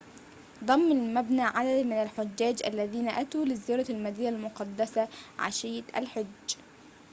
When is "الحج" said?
5.95-6.53